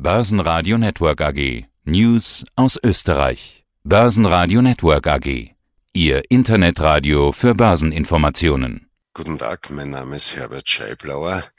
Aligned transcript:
Börsenradio 0.00 0.78
Network 0.78 1.20
AG. 1.20 1.66
News 1.82 2.44
aus 2.54 2.78
Österreich. 2.80 3.64
Börsenradio 3.82 4.62
Network 4.62 5.08
AG. 5.08 5.56
Ihr 5.92 6.22
Internetradio 6.30 7.32
für 7.32 7.52
Börseninformationen. 7.54 8.88
Guten 9.12 9.38
Tag, 9.38 9.70
mein 9.70 9.90
Name 9.90 10.14
ist 10.14 10.36
Herbert 10.36 10.68
Scheiblauer. 10.68 11.50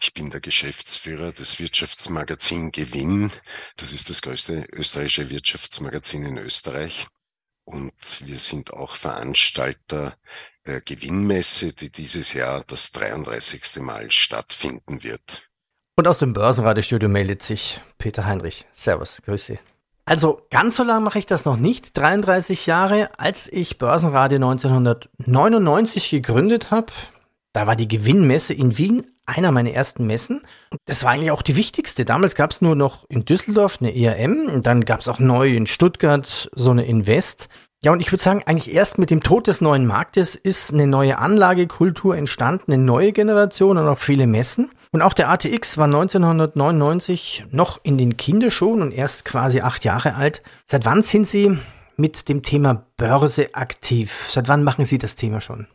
Ich 0.00 0.14
bin 0.14 0.30
der 0.30 0.40
Geschäftsführer 0.40 1.32
des 1.32 1.60
Wirtschaftsmagazin 1.60 2.72
Gewinn. 2.72 3.30
Das 3.76 3.92
ist 3.92 4.08
das 4.08 4.22
größte 4.22 4.64
österreichische 4.72 5.28
Wirtschaftsmagazin 5.28 6.24
in 6.24 6.38
Österreich. 6.38 7.08
Und 7.64 7.92
wir 8.24 8.38
sind 8.38 8.72
auch 8.72 8.96
Veranstalter 8.96 10.16
der 10.66 10.80
Gewinnmesse, 10.80 11.74
die 11.74 11.92
dieses 11.92 12.32
Jahr 12.32 12.64
das 12.66 12.92
33. 12.92 13.82
Mal 13.82 14.10
stattfinden 14.10 15.02
wird. 15.02 15.51
Und 15.94 16.08
aus 16.08 16.20
dem 16.20 16.32
Börsenradiostudio 16.32 17.08
meldet 17.08 17.42
sich 17.42 17.80
Peter 17.98 18.24
Heinrich. 18.24 18.66
Servus, 18.72 19.20
grüß 19.24 19.46
Sie. 19.46 19.58
Also 20.06 20.46
ganz 20.50 20.76
so 20.76 20.84
lange 20.84 21.02
mache 21.02 21.18
ich 21.18 21.26
das 21.26 21.44
noch 21.44 21.56
nicht, 21.56 21.96
33 21.96 22.66
Jahre. 22.66 23.10
Als 23.18 23.46
ich 23.52 23.78
Börsenradio 23.78 24.36
1999 24.36 26.10
gegründet 26.10 26.70
habe, 26.70 26.92
da 27.52 27.66
war 27.66 27.76
die 27.76 27.88
Gewinnmesse 27.88 28.54
in 28.54 28.78
Wien 28.78 29.06
einer 29.26 29.52
meiner 29.52 29.70
ersten 29.70 30.06
Messen. 30.06 30.40
Das 30.86 31.04
war 31.04 31.12
eigentlich 31.12 31.30
auch 31.30 31.42
die 31.42 31.56
wichtigste. 31.56 32.04
Damals 32.04 32.34
gab 32.34 32.50
es 32.50 32.62
nur 32.62 32.74
noch 32.74 33.04
in 33.08 33.24
Düsseldorf 33.24 33.78
eine 33.80 33.94
ERM 33.94 34.46
und 34.46 34.66
dann 34.66 34.84
gab 34.84 35.00
es 35.00 35.08
auch 35.08 35.18
neu 35.18 35.54
in 35.54 35.66
Stuttgart 35.66 36.50
so 36.54 36.70
eine 36.70 36.84
Invest. 36.84 37.48
Ja, 37.84 37.92
und 37.92 38.00
ich 38.00 38.10
würde 38.10 38.22
sagen, 38.22 38.42
eigentlich 38.46 38.74
erst 38.74 38.98
mit 38.98 39.10
dem 39.10 39.22
Tod 39.22 39.46
des 39.46 39.60
neuen 39.60 39.86
Marktes 39.86 40.34
ist 40.34 40.72
eine 40.72 40.86
neue 40.86 41.18
Anlagekultur 41.18 42.16
entstanden, 42.16 42.72
eine 42.72 42.82
neue 42.82 43.12
Generation 43.12 43.76
und 43.76 43.86
auch 43.86 43.98
viele 43.98 44.26
Messen. 44.26 44.70
Und 44.92 45.00
auch 45.00 45.14
der 45.14 45.30
ATX 45.30 45.78
war 45.78 45.86
1999 45.86 47.46
noch 47.50 47.80
in 47.82 47.96
den 47.96 48.18
Kinderschuhen 48.18 48.82
und 48.82 48.92
erst 48.92 49.24
quasi 49.24 49.62
acht 49.62 49.86
Jahre 49.86 50.14
alt. 50.14 50.42
Seit 50.66 50.84
wann 50.84 51.02
sind 51.02 51.26
Sie 51.26 51.58
mit 51.96 52.28
dem 52.28 52.42
Thema 52.42 52.86
Börse 52.98 53.54
aktiv? 53.54 54.28
Seit 54.30 54.48
wann 54.48 54.62
machen 54.62 54.84
Sie 54.84 54.98
das 54.98 55.16
Thema 55.16 55.40
schon? 55.40 55.66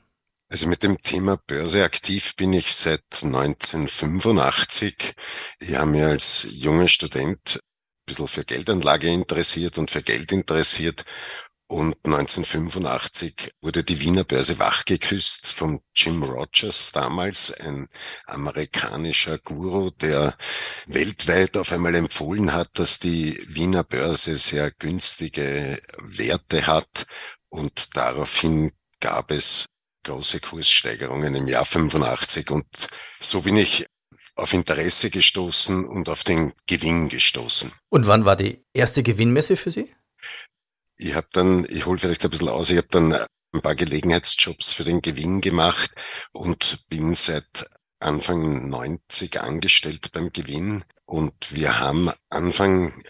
Also 0.50 0.67
mit 0.67 0.83
dem 0.83 1.00
Thema 1.00 1.38
Börse 1.47 1.83
aktiv 1.83 2.36
bin 2.36 2.53
ich 2.53 2.73
seit 2.73 3.02
1985. 3.11 5.16
Ich 5.59 5.75
habe 5.75 5.89
mich 5.89 6.03
als 6.03 6.47
junger 6.52 6.88
Student 6.88 7.56
ein 7.56 8.06
bisschen 8.06 8.28
für 8.28 8.45
Geldanlage 8.45 9.08
interessiert 9.08 9.80
und 9.80 9.89
für 9.89 10.03
Geld 10.03 10.31
interessiert 10.31 11.06
und 11.69 11.97
1985 12.05 13.53
wurde 13.61 13.83
die 13.83 13.99
Wiener 13.99 14.23
Börse 14.23 14.57
wachgeküsst 14.57 15.51
von 15.51 15.81
Jim 15.93 16.23
Rogers 16.23 16.93
damals, 16.93 17.51
ein 17.59 17.89
amerikanischer 18.25 19.37
Guru, 19.39 19.89
der 19.89 20.35
weltweit 20.85 21.57
auf 21.57 21.73
einmal 21.73 21.95
empfohlen 21.95 22.53
hat, 22.53 22.69
dass 22.79 22.99
die 22.99 23.43
Wiener 23.49 23.83
Börse 23.83 24.38
sehr 24.38 24.71
günstige 24.71 25.81
Werte 25.99 26.67
hat. 26.67 27.05
Und 27.49 27.97
daraufhin 27.97 28.71
gab 29.01 29.31
es 29.31 29.65
große 30.03 30.39
Kurssteigerungen 30.39 31.35
im 31.35 31.47
Jahr 31.47 31.65
85. 31.65 32.49
Und 32.49 32.88
so 33.19 33.41
bin 33.41 33.57
ich 33.57 33.85
auf 34.35 34.53
Interesse 34.53 35.09
gestoßen 35.09 35.85
und 35.85 36.07
auf 36.07 36.23
den 36.23 36.53
Gewinn 36.65 37.09
gestoßen. 37.09 37.73
Und 37.89 38.07
wann 38.07 38.23
war 38.23 38.38
die 38.38 38.63
erste 38.73 39.03
Gewinnmesse 39.03 39.57
für 39.57 39.71
Sie? 39.71 39.93
Ich 40.98 41.16
habe 41.16 41.28
dann, 41.31 41.66
ich 41.70 41.86
hole 41.86 42.00
vielleicht 42.00 42.23
ein 42.26 42.31
bisschen 42.31 42.50
aus, 42.50 42.70
ich 42.70 42.78
habe 42.78 42.88
dann 42.90 43.14
ein 43.14 43.62
paar 43.62 43.76
Gelegenheitsjobs 43.76 44.72
für 44.73 44.84
den 44.84 45.02
Gewinn 45.02 45.42
gemacht 45.42 45.92
und 46.31 46.88
bin 46.90 47.16
seit 47.16 47.70
Anfang 48.00 48.70
90 48.70 49.42
angestellt 49.42 50.12
beim 50.12 50.31
Gewinn. 50.31 50.84
Und 51.06 51.53
wir 51.53 51.80
haben 51.80 52.12
Anfang 52.30 53.03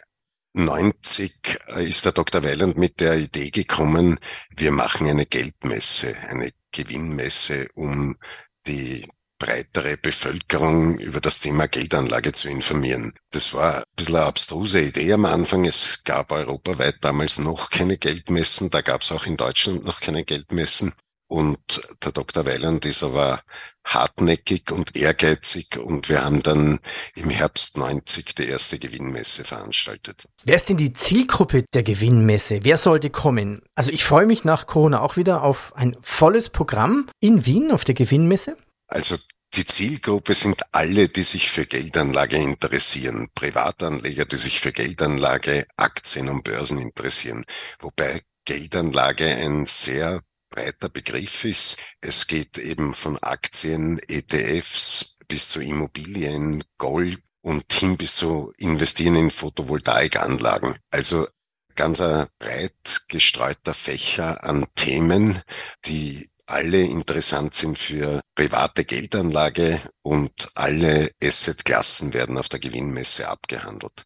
90 0.53 1.59
ist 1.75 2.05
der 2.05 2.11
Dr. 2.13 2.43
Weiland 2.43 2.77
mit 2.77 2.99
der 2.99 3.17
Idee 3.17 3.51
gekommen, 3.51 4.19
wir 4.49 4.71
machen 4.71 5.07
eine 5.07 5.25
Geldmesse, 5.25 6.17
eine 6.29 6.51
Gewinnmesse, 6.71 7.67
um 7.75 8.17
die 8.65 9.07
breitere 9.39 9.97
Bevölkerung 9.97 10.97
über 10.99 11.19
das 11.21 11.39
Thema 11.39 11.67
Geldanlage 11.67 12.31
zu 12.31 12.49
informieren. 12.49 13.13
Das 13.31 13.53
war 13.53 13.77
ein 13.77 13.83
bisschen 13.95 14.15
eine 14.15 14.25
abstruse 14.25 14.81
Idee 14.81 15.13
am 15.13 15.25
Anfang. 15.25 15.65
Es 15.65 16.03
gab 16.03 16.31
europaweit 16.31 16.97
damals 17.01 17.39
noch 17.39 17.69
keine 17.69 17.97
Geldmessen, 17.97 18.69
da 18.69 18.81
gab 18.81 19.01
es 19.01 19.11
auch 19.11 19.25
in 19.25 19.37
Deutschland 19.37 19.85
noch 19.85 20.01
keine 20.01 20.23
Geldmessen. 20.23 20.93
Und 21.29 21.81
der 22.03 22.13
Dr. 22.13 22.45
Weiland 22.45 22.85
ist 22.85 23.03
aber 23.03 23.41
hartnäckig 23.83 24.71
und 24.71 24.95
ehrgeizig 24.95 25.77
und 25.77 26.09
wir 26.09 26.23
haben 26.23 26.41
dann 26.41 26.79
im 27.15 27.29
Herbst 27.29 27.77
90 27.77 28.35
die 28.35 28.47
erste 28.47 28.79
Gewinnmesse 28.79 29.43
veranstaltet. 29.43 30.25
Wer 30.45 30.55
ist 30.55 30.69
denn 30.69 30.77
die 30.77 30.93
Zielgruppe 30.93 31.65
der 31.73 31.83
Gewinnmesse? 31.83 32.59
Wer 32.63 32.77
sollte 32.77 33.09
kommen? 33.09 33.61
Also 33.75 33.91
ich 33.91 34.05
freue 34.05 34.25
mich 34.25 34.45
nach 34.45 34.67
Corona 34.67 35.01
auch 35.01 35.17
wieder 35.17 35.43
auf 35.43 35.75
ein 35.75 35.97
volles 36.01 36.49
Programm 36.49 37.09
in 37.19 37.45
Wien 37.45 37.71
auf 37.71 37.83
der 37.83 37.95
Gewinnmesse. 37.95 38.57
Also 38.87 39.17
die 39.53 39.65
Zielgruppe 39.65 40.33
sind 40.33 40.61
alle, 40.71 41.07
die 41.07 41.23
sich 41.23 41.49
für 41.49 41.65
Geldanlage 41.65 42.37
interessieren. 42.37 43.29
Privatanleger, 43.33 44.25
die 44.25 44.37
sich 44.37 44.59
für 44.59 44.71
Geldanlage, 44.71 45.67
Aktien 45.77 46.29
und 46.29 46.43
Börsen 46.43 46.79
interessieren. 46.79 47.45
Wobei 47.79 48.21
Geldanlage 48.45 49.25
ein 49.25 49.65
sehr 49.65 50.21
breiter 50.49 50.89
Begriff 50.89 51.43
ist. 51.43 51.77
Es 52.01 52.27
geht 52.27 52.57
eben 52.57 52.93
von 52.93 53.17
Aktien, 53.19 53.99
ETFs 54.07 55.17
bis 55.27 55.49
zu 55.49 55.59
Immobilien, 55.59 56.63
Gold 56.77 57.19
und 57.41 57.71
hin 57.71 57.97
bis 57.97 58.15
zu 58.15 58.53
investieren 58.57 59.15
in 59.15 59.31
Photovoltaikanlagen. 59.31 60.75
Also 60.91 61.27
ganz 61.75 62.01
ein 62.01 62.27
breit 62.39 63.03
gestreuter 63.07 63.73
Fächer 63.73 64.43
an 64.43 64.65
Themen, 64.75 65.41
die 65.85 66.29
alle 66.47 66.81
interessant 66.81 67.53
sind 67.53 67.77
für 67.77 68.21
private 68.35 68.85
Geldanlage 68.85 69.79
und 70.01 70.49
alle 70.55 71.11
Assetklassen 71.23 72.13
werden 72.13 72.37
auf 72.37 72.49
der 72.49 72.59
Gewinnmesse 72.59 73.27
abgehandelt. 73.27 74.03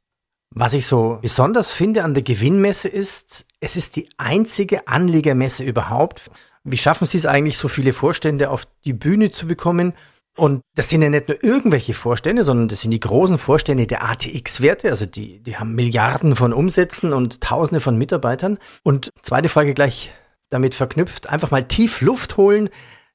Was 0.54 0.74
ich 0.74 0.86
so 0.86 1.20
besonders 1.22 1.72
finde 1.72 2.04
an 2.04 2.14
der 2.14 2.24
Gewinnmesse 2.24 2.90
ist, 2.90 3.46
es 3.62 3.78
ist 3.78 3.96
die 3.96 4.10
einzige 4.18 4.88
Anlegermesse 4.88 5.64
überhaupt. 5.64 6.30
Wie 6.64 6.78
schaffen 6.78 7.08
Sie 7.08 7.18
es 7.18 7.26
eigentlich, 7.26 7.58
so 7.58 7.70
viele 7.70 7.94
Vorstände 7.94 8.50
auf 8.50 8.68
die 8.84 8.94
Bühne 8.94 9.32
zu 9.32 9.48
bekommen? 9.48 9.94
Und 10.38 10.62
das 10.76 10.90
sind 10.90 11.02
ja 11.02 11.10
nicht 11.10 11.28
nur 11.28 11.44
irgendwelche 11.44 11.94
Vorstände, 11.94 12.44
sondern 12.44 12.68
das 12.68 12.82
sind 12.82 12.92
die 12.92 13.00
großen 13.00 13.38
Vorstände 13.38 13.88
der 13.88 14.04
ATX-Werte. 14.04 14.90
Also 14.90 15.06
die, 15.06 15.40
die 15.40 15.58
haben 15.58 15.76
Milliarden 15.76 16.36
von 16.36 16.54
Umsätzen 16.54 17.14
und 17.14 17.42
Tausende 17.42 17.82
von 17.82 17.98
Mitarbeitern. 17.98 18.58
Und 18.84 19.10
zweite 19.24 19.50
Frage 19.50 19.74
gleich 19.74 20.12
damit 20.52 20.76
verknüpft, 20.76 21.28
einfach 21.28 21.50
mal 21.50 21.68
tief 21.68 22.02
Luft 22.02 22.38
holen. 22.38 22.70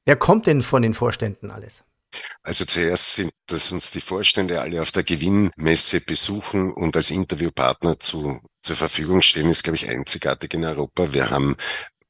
Wer 0.05 0.17
kommt 0.17 0.47
denn 0.47 0.63
von 0.63 0.83
den 0.83 0.95
Vorständen 0.95 1.51
alles? 1.51 1.85
Also 2.43 2.65
zuerst 2.65 3.15
sind, 3.15 3.31
dass 3.47 3.73
uns 3.73 3.91
die 3.91 4.01
Vorstände 4.01 4.61
alle 4.61 4.81
auf 4.83 4.93
der 4.93 5.03
Gewinnmesse 5.03 6.01
besuchen 6.01 6.73
und 6.73 6.97
als 6.97 7.11
Interviewpartner 7.11 8.01
zu, 8.01 8.41
zur 8.63 8.77
Verfügung 8.77 9.23
stehen, 9.23 9.51
ist, 9.51 9.65
glaube 9.65 9.77
ich, 9.77 9.89
einzigartig 9.89 10.55
in 10.55 10.65
Europa. 10.65 11.13
Wir 11.13 11.31
haben 11.31 11.57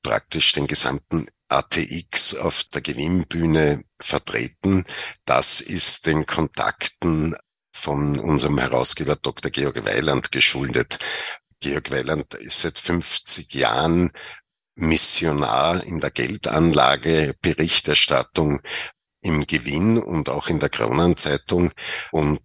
praktisch 0.02 0.52
den 0.52 0.66
gesamten 0.66 1.26
ATX 1.48 2.36
auf 2.36 2.64
der 2.64 2.82
Gewinnbühne 2.82 3.84
vertreten. 4.00 4.84
Das 5.24 5.60
ist 5.60 6.06
den 6.06 6.26
Kontakten 6.26 7.36
von 7.74 8.18
unserem 8.18 8.58
Herausgeber 8.58 9.16
Dr. 9.16 9.50
Georg 9.50 9.84
Weiland 9.84 10.32
geschuldet. 10.32 10.98
Georg 11.60 11.90
Weiland 11.90 12.34
ist 12.34 12.60
seit 12.60 12.78
50 12.78 13.54
Jahren 13.54 14.12
Missionar 14.76 15.82
in 15.84 16.00
der 16.00 16.10
Geldanlage, 16.10 17.34
Berichterstattung 17.40 18.60
im 19.22 19.46
Gewinn 19.46 19.98
und 19.98 20.28
auch 20.28 20.48
in 20.48 20.60
der 20.60 20.68
Kronenzeitung 20.68 21.72
und 22.12 22.40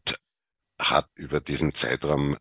hat 0.79 1.07
über 1.15 1.39
diesen 1.39 1.75
Zeitraum 1.75 2.37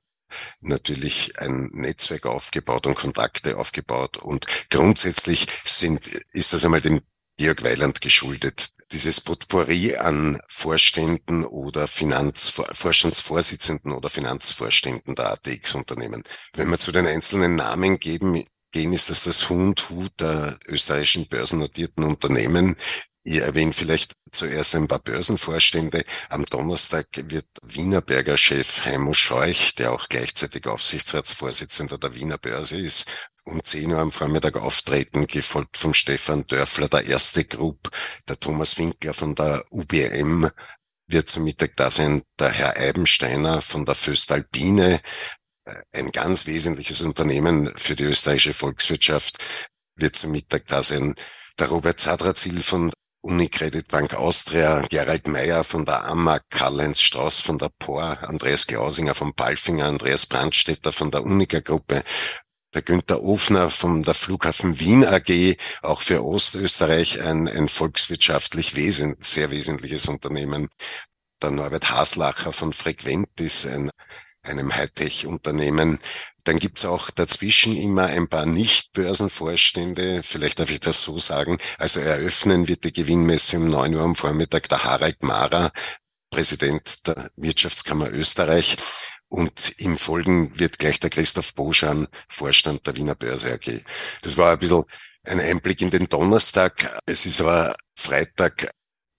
natürlich 0.60 1.38
ein 1.38 1.70
Netzwerk 1.72 2.26
aufgebaut 2.26 2.86
und 2.86 2.94
Kontakte 2.94 3.58
aufgebaut 3.58 4.16
und 4.16 4.46
grundsätzlich 4.70 5.46
sind, 5.64 6.06
ist 6.32 6.52
das 6.52 6.64
einmal 6.64 6.80
dem 6.80 7.02
Jörg 7.38 7.62
Weiland 7.62 8.00
geschuldet. 8.00 8.70
Dieses 8.92 9.20
Potpourri 9.20 9.96
an 9.96 10.40
Vorständen 10.48 11.44
oder 11.44 11.86
Finanz, 11.86 12.48
Vorstandsvorsitzenden 12.48 13.92
oder 13.92 14.10
Finanzvorständen 14.10 15.14
der 15.14 15.32
ATX-Unternehmen. 15.32 16.24
Wenn 16.54 16.68
wir 16.70 16.78
zu 16.78 16.92
den 16.92 17.06
einzelnen 17.06 17.56
Namen 17.56 17.98
geben, 17.98 18.44
gehen, 18.70 18.92
ist 18.92 19.10
das 19.10 19.24
das 19.24 19.48
Hundhut 19.48 20.12
der 20.20 20.58
österreichischen 20.66 21.26
börsennotierten 21.28 22.04
Unternehmen. 22.04 22.76
Ich 23.22 23.38
erwähne 23.38 23.72
vielleicht 23.72 24.14
zuerst 24.32 24.74
ein 24.74 24.88
paar 24.88 25.00
Börsenvorstände. 25.00 26.04
Am 26.30 26.44
Donnerstag 26.46 27.06
wird 27.14 27.46
Wienerberger 27.62 28.38
Chef 28.38 28.84
Heimo 28.84 29.12
Scheuch, 29.12 29.74
der 29.74 29.92
auch 29.92 30.08
gleichzeitig 30.08 30.66
Aufsichtsratsvorsitzender 30.66 31.98
der 31.98 32.14
Wiener 32.14 32.38
Börse 32.38 32.78
ist, 32.78 33.10
um 33.44 33.62
10 33.62 33.92
Uhr 33.92 33.98
am 33.98 34.10
Vormittag 34.10 34.56
auftreten, 34.56 35.26
gefolgt 35.26 35.76
vom 35.76 35.92
Stefan 35.92 36.46
Dörfler 36.46 36.88
der 36.88 37.06
Erste 37.06 37.44
Group, 37.44 37.90
der 38.28 38.38
Thomas 38.38 38.78
Winkler 38.78 39.14
von 39.14 39.34
der 39.34 39.64
UBM, 39.70 40.50
wird 41.06 41.28
zum 41.28 41.44
Mittag 41.44 41.76
da 41.76 41.90
sein 41.90 42.22
der 42.38 42.50
Herr 42.50 42.76
Eibensteiner 42.76 43.60
von 43.62 43.84
der 43.84 43.94
Föstalpine, 43.94 44.94
äh, 44.94 45.00
ein 45.92 46.10
ganz 46.12 46.46
wesentliches 46.46 47.02
Unternehmen 47.02 47.72
für 47.76 47.96
die 47.96 48.04
österreichische 48.04 48.54
Volkswirtschaft, 48.54 49.38
wird 49.96 50.16
zum 50.16 50.32
Mittag 50.32 50.66
da 50.66 50.82
sein 50.82 51.14
der 51.58 51.68
Robert 51.68 52.00
Zadrazil 52.00 52.62
von 52.62 52.90
Unicredit 53.22 53.86
Bank 53.86 54.14
Austria, 54.14 54.82
Gerald 54.88 55.26
Meyer 55.28 55.62
von 55.62 55.84
der 55.84 56.04
AMAG, 56.04 56.42
Karl-Heinz 56.48 57.02
Strauß 57.02 57.40
von 57.40 57.58
der 57.58 57.68
POR, 57.78 58.18
Andreas 58.22 58.66
Klausinger 58.66 59.14
von 59.14 59.34
Palfinger, 59.34 59.86
Andreas 59.86 60.24
Brandstetter 60.24 60.90
von 60.90 61.10
der 61.10 61.22
Unica 61.22 61.60
Gruppe, 61.60 62.02
der 62.72 62.82
Günther 62.82 63.22
Ofner 63.22 63.68
von 63.68 64.02
der 64.02 64.14
Flughafen 64.14 64.80
Wien 64.80 65.04
AG, 65.04 65.56
auch 65.82 66.00
für 66.00 66.24
Ostösterreich 66.24 67.20
ein, 67.20 67.46
ein 67.46 67.68
volkswirtschaftlich 67.68 68.74
wesen, 68.74 69.16
sehr 69.20 69.50
wesentliches 69.50 70.08
Unternehmen. 70.08 70.70
Der 71.42 71.50
Norbert 71.50 71.90
Haslacher 71.90 72.52
von 72.52 72.72
Frequentis, 72.72 73.66
ein, 73.66 73.90
einem 74.42 74.74
Hightech-Unternehmen. 74.74 76.00
Dann 76.44 76.58
gibt's 76.58 76.84
auch 76.84 77.10
dazwischen 77.10 77.76
immer 77.76 78.06
ein 78.06 78.28
paar 78.28 78.46
Nicht-Börsenvorstände, 78.46 80.22
vielleicht 80.22 80.58
darf 80.58 80.70
ich 80.70 80.80
das 80.80 81.02
so 81.02 81.18
sagen. 81.18 81.58
Also 81.78 82.00
eröffnen 82.00 82.66
wird 82.66 82.84
die 82.84 82.92
Gewinnmesse 82.92 83.58
um 83.58 83.68
neun 83.68 83.94
Uhr 83.94 84.02
am 84.02 84.14
Vormittag 84.14 84.68
der 84.68 84.84
Harald 84.84 85.22
Mara, 85.22 85.70
Präsident 86.30 87.06
der 87.06 87.30
Wirtschaftskammer 87.36 88.10
Österreich. 88.10 88.76
Und 89.28 89.74
im 89.78 89.96
Folgen 89.96 90.58
wird 90.58 90.78
gleich 90.78 90.98
der 90.98 91.10
Christoph 91.10 91.54
Boschan, 91.54 92.08
Vorstand 92.28 92.86
der 92.86 92.96
Wiener 92.96 93.14
Börse 93.14 93.52
AG. 93.52 93.82
Das 94.22 94.36
war 94.36 94.52
ein 94.52 94.58
bisschen 94.58 94.84
ein 95.24 95.40
Einblick 95.40 95.82
in 95.82 95.90
den 95.90 96.08
Donnerstag. 96.08 97.00
Es 97.06 97.26
ist 97.26 97.40
aber 97.40 97.76
Freitag 97.94 98.70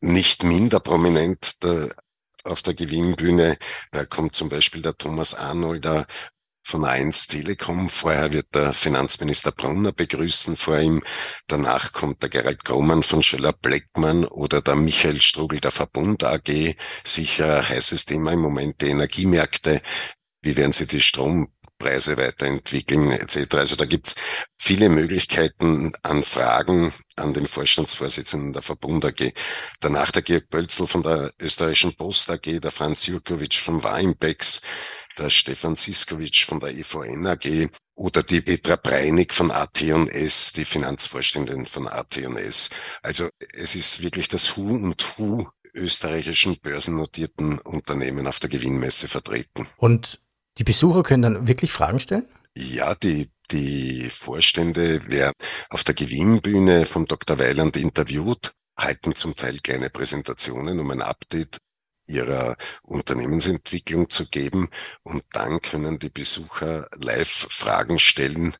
nicht 0.01 0.43
minder 0.43 0.79
prominent. 0.79 1.63
Der 1.63 1.95
auf 2.43 2.61
der 2.61 2.73
Gewinnbühne. 2.73 3.57
Da 3.91 4.05
kommt 4.05 4.35
zum 4.35 4.49
Beispiel 4.49 4.81
der 4.81 4.97
Thomas 4.97 5.35
Arnold, 5.35 5.85
der 5.85 6.05
von 6.63 6.85
1 6.85 7.27
Telekom. 7.27 7.89
Vorher 7.89 8.31
wird 8.31 8.53
der 8.53 8.73
Finanzminister 8.73 9.51
Brunner 9.51 9.91
begrüßen 9.91 10.55
vor 10.57 10.79
ihm. 10.79 11.03
Danach 11.47 11.91
kommt 11.91 12.21
der 12.21 12.29
Gerald 12.29 12.63
Grohmann 12.63 13.03
von 13.03 13.23
Scheller 13.23 13.53
Bleckmann 13.53 14.25
oder 14.25 14.61
der 14.61 14.75
Michael 14.75 15.21
Strugel 15.21 15.59
der 15.59 15.71
Verbund 15.71 16.23
AG. 16.23 16.75
Sicher 17.03 17.67
heißes 17.67 18.05
Thema 18.05 18.33
im 18.33 18.39
Moment 18.39 18.81
die 18.81 18.89
Energiemärkte. 18.89 19.81
Wie 20.41 20.55
werden 20.55 20.73
sie 20.73 20.87
die 20.87 21.01
Strompreise 21.81 22.17
weiterentwickeln 22.17 23.11
etc. 23.11 23.55
Also 23.55 23.75
da 23.75 23.85
gibt's 23.85 24.15
viele 24.57 24.89
Möglichkeiten 24.89 25.91
an 26.03 26.23
Fragen 26.23 26.93
an 27.15 27.33
den 27.33 27.47
Vorstandsvorsitzenden 27.47 28.53
der 28.53 28.61
Verbund 28.61 29.03
AG. 29.03 29.33
Danach 29.79 30.11
der 30.11 30.21
Georg 30.21 30.49
Bölzel 30.49 30.87
von 30.87 31.03
der 31.03 31.33
österreichischen 31.41 31.95
Post 31.95 32.29
AG, 32.29 32.59
der 32.59 32.71
Franz 32.71 33.07
Jurkovic 33.07 33.55
von 33.55 33.83
Weinbecks, 33.83 34.61
der 35.17 35.29
Stefan 35.29 35.75
Siskovic 35.75 36.45
von 36.47 36.59
der 36.59 36.71
EVN 36.71 37.27
AG 37.27 37.69
oder 37.95 38.23
die 38.23 38.41
Petra 38.41 38.77
Breinig 38.77 39.33
von 39.33 39.51
AT&S, 39.51 40.53
die 40.53 40.65
Finanzvorständin 40.65 41.65
von 41.65 41.87
AT&S. 41.87 42.69
Also 43.01 43.29
es 43.53 43.75
ist 43.75 44.01
wirklich 44.01 44.29
das 44.29 44.55
Hu 44.55 44.69
und 44.69 45.17
Hu 45.17 45.47
österreichischen 45.73 46.57
börsennotierten 46.59 47.59
Unternehmen 47.59 48.27
auf 48.27 48.39
der 48.39 48.49
Gewinnmesse 48.49 49.07
vertreten. 49.07 49.67
Und 49.77 50.20
die 50.57 50.63
Besucher 50.63 51.03
können 51.03 51.23
dann 51.23 51.47
wirklich 51.47 51.71
Fragen 51.71 51.99
stellen? 51.99 52.27
Ja, 52.55 52.95
die 52.95 53.29
die 53.51 54.09
Vorstände 54.09 55.09
werden 55.09 55.33
auf 55.69 55.83
der 55.83 55.93
Gewinnbühne 55.93 56.85
vom 56.85 57.05
Dr. 57.05 57.37
Weiland 57.37 57.77
interviewt, 57.77 58.53
halten 58.77 59.15
zum 59.15 59.35
Teil 59.35 59.59
kleine 59.59 59.89
Präsentationen, 59.89 60.79
um 60.79 60.89
ein 60.91 61.01
Update 61.01 61.57
ihrer 62.07 62.55
Unternehmensentwicklung 62.81 64.09
zu 64.09 64.29
geben. 64.29 64.69
Und 65.03 65.23
dann 65.33 65.61
können 65.61 65.99
die 65.99 66.09
Besucher 66.09 66.89
live 66.95 67.47
Fragen 67.49 67.99
stellen 67.99 68.55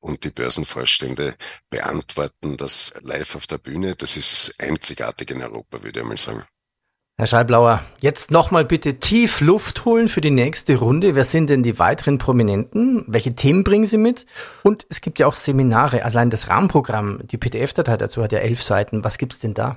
und 0.00 0.24
die 0.24 0.30
Börsenvorstände 0.30 1.36
beantworten 1.70 2.56
das 2.56 2.94
live 3.02 3.36
auf 3.36 3.46
der 3.46 3.58
Bühne. 3.58 3.94
Das 3.94 4.16
ist 4.16 4.54
einzigartig 4.58 5.30
in 5.30 5.42
Europa, 5.42 5.82
würde 5.82 6.00
ich 6.00 6.06
mal 6.06 6.16
sagen. 6.16 6.42
Herr 7.18 7.26
Schallblauer, 7.26 7.82
jetzt 8.00 8.30
nochmal 8.30 8.64
bitte 8.64 8.94
tief 8.98 9.42
Luft 9.42 9.84
holen 9.84 10.08
für 10.08 10.22
die 10.22 10.30
nächste 10.30 10.76
Runde. 10.76 11.14
Wer 11.14 11.24
sind 11.24 11.50
denn 11.50 11.62
die 11.62 11.78
weiteren 11.78 12.16
Prominenten? 12.16 13.04
Welche 13.06 13.34
Themen 13.34 13.64
bringen 13.64 13.86
Sie 13.86 13.98
mit? 13.98 14.24
Und 14.62 14.86
es 14.88 15.02
gibt 15.02 15.18
ja 15.18 15.26
auch 15.26 15.34
Seminare. 15.34 16.04
Allein 16.04 16.30
das 16.30 16.48
Rahmenprogramm, 16.48 17.20
die 17.24 17.36
PDF-Datei 17.36 17.98
dazu 17.98 18.22
hat 18.22 18.32
ja 18.32 18.38
elf 18.38 18.62
Seiten. 18.62 19.04
Was 19.04 19.18
gibt's 19.18 19.38
denn 19.38 19.52
da? 19.52 19.76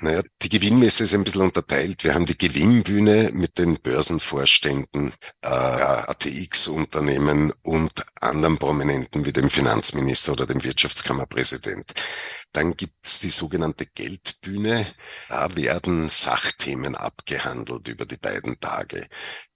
Naja, 0.00 0.22
die 0.42 0.48
Gewinnmesse 0.48 1.04
ist 1.04 1.14
ein 1.14 1.24
bisschen 1.24 1.42
unterteilt. 1.42 2.04
Wir 2.04 2.14
haben 2.14 2.26
die 2.26 2.38
Gewinnbühne 2.38 3.30
mit 3.32 3.58
den 3.58 3.80
Börsenvorständen, 3.80 5.12
äh, 5.42 5.48
ATX-Unternehmen 5.48 7.52
und 7.62 8.04
anderen 8.20 8.58
Prominenten 8.58 9.24
wie 9.24 9.32
dem 9.32 9.50
Finanzminister 9.50 10.32
oder 10.32 10.46
dem 10.46 10.64
Wirtschaftskammerpräsident. 10.64 11.92
Dann 12.52 12.76
gibt's 12.76 13.20
die 13.20 13.30
sogenannte 13.30 13.86
Geldbühne. 13.86 14.86
Da 15.28 15.56
werden 15.56 16.08
Sachthemen 16.08 16.94
abgehandelt 16.94 17.88
über 17.88 18.06
die 18.06 18.16
beiden 18.16 18.58
Tage. 18.60 19.06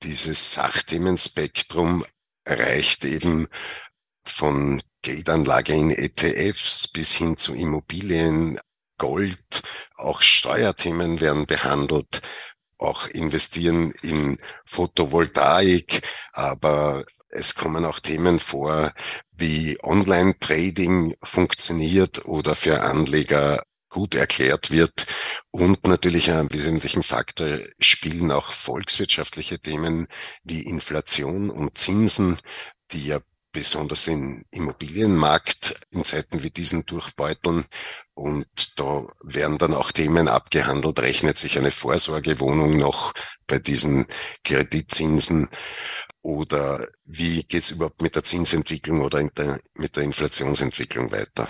Dieses 0.03 0.55
Sachthemenspektrum 0.55 2.05
reicht 2.47 3.05
eben 3.05 3.49
von 4.27 4.83
Geldanlage 5.03 5.75
in 5.75 5.91
ETFs 5.91 6.89
bis 6.89 7.13
hin 7.13 7.37
zu 7.37 7.55
Immobilien, 7.55 8.59
Gold, 9.05 9.63
auch 9.97 10.23
Steuerthemen 10.23 11.21
werden 11.21 11.45
behandelt, 11.45 12.23
auch 12.79 13.07
investieren 13.07 13.93
in 14.01 14.39
Photovoltaik, 14.65 16.01
aber 16.33 17.05
es 17.29 17.55
kommen 17.55 17.85
auch 17.85 18.01
Themen 18.01 18.41
vor, 18.41 18.95
wie 19.31 19.77
Online-Trading 19.83 21.17
funktioniert 21.23 22.25
oder 22.25 22.55
für 22.55 22.81
Anleger 22.83 23.65
gut 23.91 24.15
erklärt 24.15 24.71
wird. 24.71 25.07
Und 25.51 25.87
natürlich 25.87 26.31
einen 26.31 26.51
wesentlichen 26.51 27.03
Faktor 27.03 27.59
spielen 27.79 28.31
auch 28.31 28.53
volkswirtschaftliche 28.53 29.59
Themen 29.59 30.07
wie 30.45 30.63
Inflation 30.63 31.51
und 31.51 31.77
Zinsen, 31.77 32.39
die 32.93 33.09
ja 33.09 33.21
besonders 33.55 34.05
den 34.05 34.45
Immobilienmarkt 34.51 35.81
in 35.91 36.05
Zeiten 36.05 36.43
wie 36.43 36.51
diesen 36.51 36.85
durchbeuteln. 36.85 37.65
Und 38.13 38.47
da 38.79 39.07
werden 39.23 39.57
dann 39.57 39.73
auch 39.73 39.93
Themen 39.93 40.29
abgehandelt. 40.29 40.99
Rechnet 40.99 41.39
sich 41.39 41.57
eine 41.57 41.71
Vorsorgewohnung 41.71 42.77
noch 42.77 43.15
bei 43.47 43.59
diesen 43.59 44.07
Kreditzinsen? 44.45 45.49
Oder 46.21 46.89
wie 47.05 47.45
geht's 47.45 47.71
überhaupt 47.71 48.03
mit 48.03 48.17
der 48.17 48.25
Zinsentwicklung 48.25 49.01
oder 49.01 49.23
der, 49.23 49.61
mit 49.75 49.97
der 49.97 50.03
Inflationsentwicklung 50.03 51.13
weiter? 51.13 51.49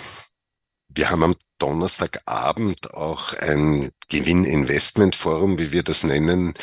Wir 0.87 1.09
haben 1.09 1.23
am 1.23 1.35
Donnerstagabend 1.57 2.93
auch 2.93 3.33
ein 3.33 3.91
Gewinninvestmentforum, 4.09 5.57
wie 5.57 5.71
wir 5.71 5.83
das 5.83 6.03
nennen. 6.03 6.53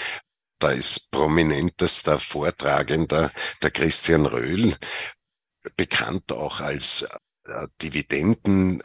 Da 0.59 0.71
ist 0.71 1.11
prominentester 1.11 2.21
Vortragender 2.21 3.33
der 3.63 3.71
Christian 3.73 4.27
Röhl, 4.27 4.77
bekannt 5.77 6.33
auch 6.33 6.61
als 6.61 7.07
äh, 7.47 7.67
Dividenden 7.81 8.83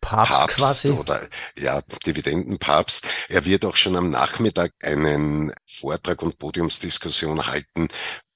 Papst, 0.00 0.30
Papst 0.30 0.56
quasi. 0.56 0.90
oder 0.90 1.28
ja, 1.58 1.82
Dividendenpapst. 2.06 3.06
Er 3.28 3.44
wird 3.44 3.64
auch 3.64 3.76
schon 3.76 3.96
am 3.96 4.10
Nachmittag 4.10 4.72
einen 4.80 5.52
Vortrag 5.66 6.22
und 6.22 6.38
Podiumsdiskussion 6.38 7.46
halten 7.46 7.88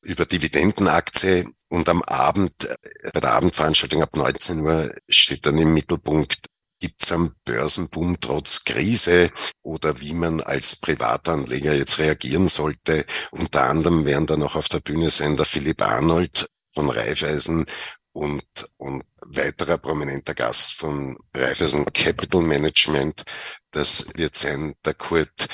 über 0.04 0.26
Dividendenaktie 0.26 1.46
und 1.68 1.88
am 1.88 2.02
Abend, 2.02 2.64
äh, 2.64 3.10
bei 3.12 3.20
der 3.20 3.34
Abendveranstaltung 3.34 4.02
ab 4.02 4.16
19 4.16 4.60
Uhr 4.60 4.94
steht 5.08 5.46
dann 5.46 5.58
im 5.58 5.72
Mittelpunkt 5.74 6.46
Gibt's 6.82 7.12
am 7.12 7.36
Börsenboom 7.44 8.18
trotz 8.20 8.64
Krise 8.64 9.30
oder 9.62 10.00
wie 10.00 10.14
man 10.14 10.40
als 10.40 10.74
Privatanleger 10.74 11.74
jetzt 11.74 12.00
reagieren 12.00 12.48
sollte? 12.48 13.06
Unter 13.30 13.70
anderem 13.70 14.04
werden 14.04 14.26
dann 14.26 14.42
auch 14.42 14.56
auf 14.56 14.68
der 14.68 14.80
Bühne 14.80 15.08
sein 15.10 15.36
der 15.36 15.46
Philipp 15.46 15.80
Arnold, 15.80 16.48
von 16.72 16.90
Raiffeisen 16.90 17.66
und, 18.12 18.44
und 18.76 19.04
weiterer 19.20 19.78
prominenter 19.78 20.34
Gast 20.34 20.74
von 20.74 21.16
Raiffeisen 21.34 21.84
Capital 21.92 22.42
Management. 22.42 23.24
Das 23.70 24.06
wird 24.14 24.36
sein 24.36 24.74
der 24.84 24.94
Kurt 24.94 25.48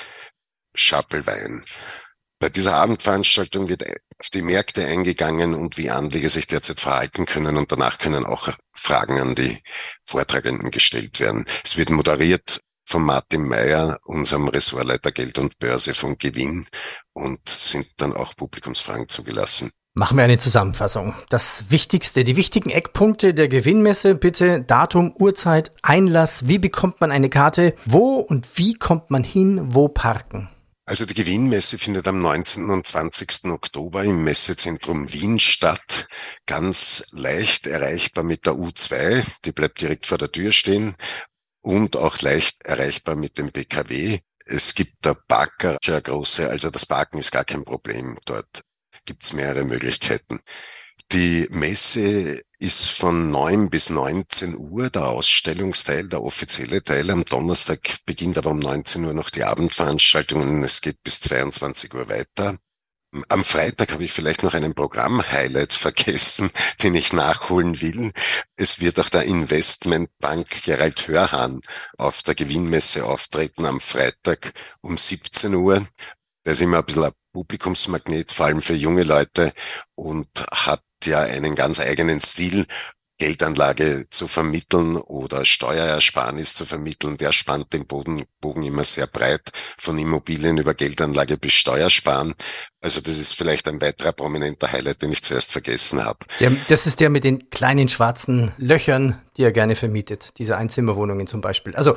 Schappelwein. 0.75 1.65
Bei 2.41 2.49
dieser 2.49 2.77
Abendveranstaltung 2.77 3.69
wird 3.69 3.85
auf 3.85 4.31
die 4.31 4.43
Märkte 4.43 4.87
eingegangen 4.87 5.55
und 5.55 5.77
wie 5.77 5.91
Anleger 5.91 6.31
sich 6.31 6.47
derzeit 6.47 6.81
verhalten 6.81 7.27
können 7.27 7.57
und 7.57 7.73
danach 7.73 7.99
können 7.99 8.25
auch 8.25 8.51
Fragen 8.73 9.21
an 9.21 9.35
die 9.35 9.63
Vortragenden 10.03 10.71
gestellt 10.71 11.19
werden. 11.19 11.47
Es 11.65 11.77
wird 11.77 11.91
moderiert 11.91 12.61
von 12.85 13.03
Martin 13.03 13.47
Meyer, 13.47 13.99
unserem 14.05 14.49
Ressortleiter 14.49 15.13
Geld 15.13 15.39
und 15.39 15.59
Börse 15.59 15.95
von 15.95 16.17
Gewinn 16.17 16.67
und 17.13 17.49
sind 17.49 17.89
dann 17.99 18.15
auch 18.15 18.35
Publikumsfragen 18.37 19.09
zugelassen. 19.09 19.73
Machen 19.99 20.17
wir 20.17 20.23
eine 20.23 20.39
Zusammenfassung. 20.39 21.13
Das 21.29 21.65
Wichtigste, 21.71 22.23
die 22.23 22.37
wichtigen 22.37 22.71
Eckpunkte 22.71 23.35
der 23.35 23.49
Gewinnmesse, 23.49 24.15
bitte 24.15 24.63
Datum, 24.63 25.13
Uhrzeit, 25.19 25.73
Einlass, 25.83 26.47
wie 26.47 26.61
bekommt 26.61 27.01
man 27.01 27.11
eine 27.11 27.29
Karte, 27.29 27.75
wo 27.85 28.15
und 28.21 28.47
wie 28.55 28.75
kommt 28.75 29.11
man 29.11 29.25
hin, 29.25 29.75
wo 29.75 29.89
parken? 29.89 30.49
Also 30.85 31.05
die 31.05 31.15
Gewinnmesse 31.15 31.79
findet 31.79 32.07
am 32.07 32.21
19. 32.21 32.71
und 32.71 32.87
20. 32.87 33.47
Oktober 33.47 34.05
im 34.05 34.23
Messezentrum 34.23 35.13
Wien 35.13 35.41
statt. 35.41 36.07
Ganz 36.47 37.09
leicht 37.11 37.67
erreichbar 37.67 38.23
mit 38.23 38.47
der 38.47 38.53
U2, 38.53 39.25
die 39.45 39.51
bleibt 39.51 39.81
direkt 39.81 40.07
vor 40.07 40.19
der 40.19 40.31
Tür 40.31 40.53
stehen 40.53 40.95
und 41.61 41.97
auch 41.97 42.21
leicht 42.21 42.65
erreichbar 42.65 43.17
mit 43.17 43.37
dem 43.37 43.51
PKW. 43.51 44.21
Es 44.47 44.77
gibt 44.77 45.05
der 45.05 45.15
Parker, 45.15 45.77
große, 45.83 46.49
also 46.49 46.71
das 46.71 46.87
Parken 46.87 47.19
ist 47.19 47.33
gar 47.33 47.45
kein 47.45 47.65
Problem. 47.65 48.17
Dort 48.27 48.63
gibt's 49.09 49.33
mehrere 49.33 49.65
Möglichkeiten. 49.65 50.39
Die 51.13 51.49
Messe 51.51 52.43
ist 52.59 52.91
von 52.91 53.31
9 53.31 53.71
bis 53.71 53.89
19 53.89 54.55
Uhr 54.59 54.91
der 54.91 55.09
Ausstellungsteil, 55.09 56.09
der 56.11 56.23
offizielle 56.23 56.83
Teil. 56.83 57.11
Am 57.11 57.25
Donnerstag 57.25 58.05
beginnt 58.05 58.37
aber 58.37 58.51
um 58.51 58.59
19 58.59 59.07
Uhr 59.07 59.15
noch 59.15 59.31
die 59.31 59.45
Abendveranstaltung 59.45 60.43
und 60.43 60.63
es 60.63 60.83
geht 60.83 61.03
bis 61.03 61.21
22 61.21 61.95
Uhr 61.95 62.11
weiter. 62.11 62.59
Am 63.31 63.43
Freitag 63.43 63.93
habe 63.93 64.05
ich 64.05 64.13
vielleicht 64.13 64.43
noch 64.43 64.53
einen 64.53 64.75
Programm-Highlight 64.75 65.73
vergessen, 65.73 66.51
den 66.83 66.95
ich 66.95 67.15
nachholen 67.15 67.81
will. 67.81 68.13
Es 68.57 68.83
wird 68.83 69.01
auch 69.01 69.09
der 69.09 69.23
Investmentbank 69.23 70.63
Gerald 70.65 71.09
Hörhahn 71.09 71.63
auf 71.97 72.23
der 72.23 72.35
Gewinnmesse 72.35 73.07
auftreten 73.07 73.65
am 73.65 73.81
Freitag 73.81 74.53
um 74.83 74.99
17 74.99 75.55
Uhr. 75.55 75.89
Der 76.45 76.53
ist 76.53 76.61
immer 76.61 76.79
ein 76.79 76.85
bisschen 76.85 77.05
ein 77.05 77.13
Publikumsmagnet, 77.33 78.33
vor 78.33 78.47
allem 78.47 78.63
für 78.63 78.75
junge 78.75 79.03
Leute 79.03 79.53
und 79.95 80.29
hat 80.51 80.83
ja 81.05 81.21
einen 81.21 81.55
ganz 81.55 81.81
eigenen 81.81 82.21
Stil, 82.21 82.67
Geldanlage 83.19 84.07
zu 84.11 84.29
vermitteln 84.29 84.97
oder 84.97 85.45
Steuerersparnis 85.45 86.55
zu 86.55 86.65
vermitteln, 86.65 87.17
der 87.17 87.33
spannt 87.33 87.73
den 87.73 87.85
Boden, 87.85 88.25
Bogen 88.41 88.63
immer 88.63 88.85
sehr 88.85 89.09
breit, 89.09 89.51
von 89.77 89.99
Immobilien 89.99 90.57
über 90.57 90.75
Geldanlage 90.75 91.37
bis 91.37 91.55
Steuersparen. 91.55 92.35
Also 92.81 93.01
das 93.01 93.19
ist 93.19 93.35
vielleicht 93.35 93.67
ein 93.67 93.81
weiterer 93.81 94.13
prominenter 94.13 94.71
Highlight, 94.71 95.03
den 95.03 95.11
ich 95.11 95.25
zuerst 95.25 95.51
vergessen 95.51 96.05
habe. 96.05 96.21
Der, 96.39 96.53
das 96.69 96.87
ist 96.87 97.01
der 97.01 97.11
mit 97.11 97.25
den 97.25 97.51
kleinen 97.51 97.89
schwarzen 97.89 98.53
Löchern, 98.57 99.21
die 99.37 99.43
er 99.43 99.53
gerne 99.53 99.75
vermietet, 99.75 100.39
diese 100.39 100.57
Einzimmerwohnungen 100.57 101.27
zum 101.27 101.41
Beispiel. 101.41 101.75
Also 101.75 101.97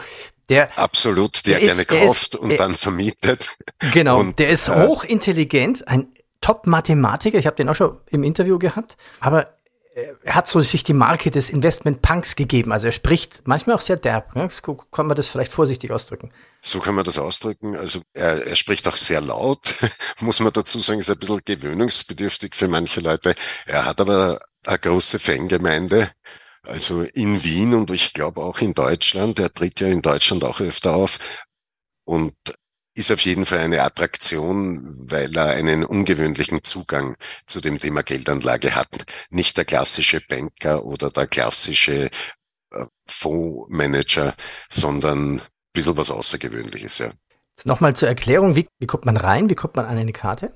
der 0.52 0.78
absolut, 0.78 1.46
der, 1.46 1.60
der 1.60 1.68
gerne 1.68 1.86
kauft 1.86 2.36
und 2.36 2.52
er, 2.52 2.58
dann 2.58 2.76
vermietet. 2.76 3.50
Genau, 3.94 4.20
und, 4.20 4.38
der 4.38 4.50
ist 4.50 4.68
äh, 4.68 4.88
hochintelligent, 4.88 5.88
ein 5.88 6.08
Top-Mathematiker. 6.42 7.38
Ich 7.38 7.46
habe 7.46 7.56
den 7.56 7.70
auch 7.70 7.76
schon 7.76 7.98
im 8.08 8.24
Interview 8.24 8.60
gehabt, 8.60 8.98
aber 9.20 9.58
er 10.24 10.36
hat 10.36 10.48
so 10.48 10.62
sich 10.62 10.84
die 10.84 10.94
Marke 10.94 11.32
des 11.32 11.50
Investment 11.50 12.02
Punks 12.02 12.36
gegeben. 12.36 12.72
Also 12.72 12.88
er 12.88 12.92
spricht 12.94 13.42
manchmal 13.46 13.76
auch 13.76 13.82
sehr 13.82 13.98
derb. 13.98 14.36
Ne? 14.36 14.50
Kann 14.92 15.06
man 15.06 15.18
das 15.18 15.28
vielleicht 15.28 15.52
vorsichtig 15.52 15.92
ausdrücken? 15.92 16.32
So 16.62 16.80
kann 16.80 16.96
man 16.96 17.04
das 17.04 17.18
ausdrücken. 17.18 17.76
Also 17.76 18.00
er, 18.14 18.46
er 18.48 18.56
spricht 18.56 18.88
auch 18.88 18.96
sehr 18.96 19.20
laut, 19.20 19.76
muss 20.22 20.40
man 20.40 20.54
dazu 20.54 20.80
sagen, 20.80 21.00
ist 21.00 21.12
ein 21.12 21.18
bisschen 21.18 21.42
gewöhnungsbedürftig 21.44 22.56
für 22.56 22.70
manche 22.70 23.02
Leute. 23.02 23.36
Er 23.66 23.86
hat 23.86 24.00
aber 24.00 24.40
eine 24.66 24.80
große 24.80 25.20
Fangemeinde. 25.20 26.12
Also 26.64 27.04
in 27.04 27.44
Wien 27.44 27.74
und 27.74 27.90
ich 27.92 28.14
glaube 28.14 28.42
auch 28.42 28.60
in 28.60 28.74
Deutschland. 28.74 29.40
Er 29.40 29.54
tritt 29.54 29.80
ja 29.80 29.88
in 29.88 30.02
Deutschland 30.02 30.44
auch 30.44 30.62
öfter 30.62 30.96
auf. 30.96 31.20
Und 32.04 32.34
ist 32.94 33.12
auf 33.12 33.22
jeden 33.22 33.46
Fall 33.46 33.60
eine 33.60 33.84
Attraktion, 33.84 35.10
weil 35.10 35.36
er 35.36 35.52
einen 35.52 35.86
ungewöhnlichen 35.86 36.64
Zugang 36.64 37.16
zu 37.48 37.62
dem 37.62 37.80
Thema 37.80 38.04
Geldanlage 38.04 38.76
hat. 38.76 39.06
Nicht 39.30 39.58
der 39.58 39.66
klassische 39.66 40.22
Banker 40.28 40.84
oder 40.84 41.10
der 41.10 41.28
klassische 41.28 42.10
äh, 42.72 42.86
Fondsmanager, 43.08 44.36
sondern 44.70 45.36
ein 45.36 45.42
bisschen 45.74 45.98
was 45.98 46.12
Außergewöhnliches, 46.12 46.98
ja. 46.98 47.12
Nochmal 47.64 47.96
zur 47.96 48.08
Erklärung, 48.08 48.56
wie, 48.56 48.68
wie 48.80 48.88
kommt 48.88 49.06
man 49.06 49.18
rein? 49.18 49.50
Wie 49.50 49.56
kommt 49.56 49.76
man 49.76 49.86
an 49.86 49.98
eine 49.98 50.14
Karte? 50.14 50.54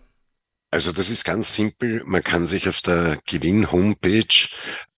Also 0.71 0.91
das 0.91 1.09
ist 1.09 1.23
ganz 1.23 1.53
simpel. 1.53 2.03
Man 2.05 2.23
kann 2.23 2.47
sich 2.47 2.67
auf 2.67 2.81
der 2.81 3.17
Gewinn-Homepage 3.25 4.49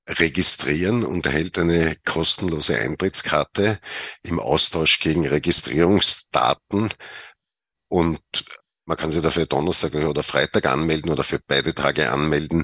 registrieren 0.08 1.04
und 1.04 1.26
erhält 1.26 1.58
eine 1.58 1.98
kostenlose 2.06 2.80
Eintrittskarte 2.80 3.80
im 4.24 4.40
Austausch 4.40 5.00
gegen 5.00 5.28
Registrierungsdaten 5.28 6.90
und 7.90 8.22
man 8.86 8.98
kann 8.98 9.12
sich 9.12 9.22
dafür 9.22 9.46
Donnerstag 9.46 9.94
oder 9.94 10.24
Freitag 10.24 10.66
anmelden 10.66 11.12
oder 11.12 11.26
für 11.26 11.40
beide 11.46 11.76
Tage 11.76 12.10
anmelden. 12.10 12.64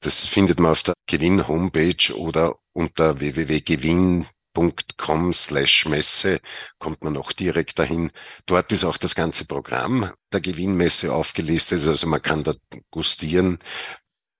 Das 0.00 0.26
findet 0.26 0.60
man 0.60 0.70
auf 0.72 0.82
der 0.84 0.94
Gewinn-Homepage 1.08 2.14
oder 2.14 2.54
unter 2.72 3.18
www.gewinn.com 3.18 5.32
slash 5.32 5.86
Messe 5.86 6.38
kommt 6.78 7.02
man 7.02 7.16
auch 7.16 7.32
direkt 7.32 7.80
dahin. 7.80 8.12
Dort 8.46 8.70
ist 8.72 8.84
auch 8.84 8.96
das 8.96 9.16
ganze 9.16 9.46
Programm 9.46 10.12
der 10.32 10.40
Gewinnmesse 10.40 11.12
aufgelistet. 11.12 11.84
Also 11.88 12.06
man 12.06 12.22
kann 12.22 12.44
da 12.44 12.54
gustieren, 12.92 13.58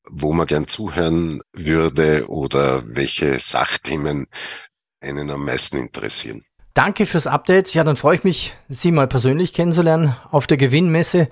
wo 0.08 0.32
man 0.32 0.46
gern 0.46 0.66
zuhören 0.66 1.40
würde 1.52 2.28
oder 2.28 2.82
welche 2.86 3.38
Sachthemen 3.38 4.26
einen 5.00 5.30
am 5.30 5.44
meisten 5.44 5.76
interessieren. 5.76 6.44
Danke 6.74 7.06
fürs 7.06 7.26
Update. 7.26 7.72
Ja, 7.74 7.84
dann 7.84 7.96
freue 7.96 8.16
ich 8.16 8.24
mich, 8.24 8.54
Sie 8.68 8.92
mal 8.92 9.08
persönlich 9.08 9.52
kennenzulernen 9.52 10.14
auf 10.30 10.46
der 10.46 10.56
Gewinnmesse. 10.56 11.28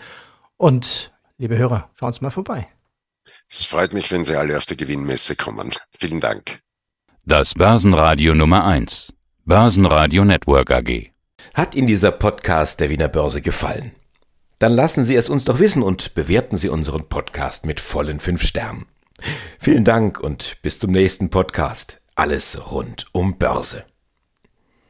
Und 0.57 1.13
liebe 1.37 1.59
Hörer, 1.59 1.91
schauen 1.99 2.13
Sie 2.13 2.21
mal 2.23 2.31
vorbei. 2.31 2.69
Es 3.51 3.65
freut 3.65 3.93
mich, 3.93 4.11
wenn 4.11 4.25
Sie 4.25 4.37
alle 4.37 4.57
auf 4.57 4.67
der 4.67 4.77
Gewinnmesse 4.77 5.37
kommen. 5.37 5.71
Vielen 5.99 6.21
Dank. 6.21 6.61
Das 7.27 7.55
Börsenradio 7.55 8.35
Nummer 8.35 8.65
1. 8.65 9.13
Börsenradio 9.45 10.25
Network 10.25 10.71
AG. 10.71 11.11
Hat 11.53 11.75
Ihnen 11.75 11.87
dieser 11.87 12.11
Podcast 12.11 12.81
der 12.81 12.89
Wiener 12.89 13.09
Börse 13.09 13.43
gefallen? 13.43 13.93
Dann 14.59 14.73
lassen 14.73 15.05
Sie 15.05 15.17
es 15.17 15.29
uns 15.29 15.45
doch 15.45 15.59
wissen 15.59 15.83
und 15.83 16.15
bewerten 16.15 16.57
Sie 16.57 16.69
unseren 16.69 17.09
Podcast 17.09 17.67
mit 17.67 17.81
vollen 17.81 18.21
fünf 18.21 18.43
Sternen. 18.43 18.87
Vielen 19.59 19.85
Dank 19.85 20.21
und 20.21 20.59
bis 20.63 20.79
zum 20.79 20.91
nächsten 20.91 21.31
Podcast. 21.31 22.01
Alles 22.15 22.71
rund 22.71 23.07
um 23.13 23.39
Börse. 23.39 23.85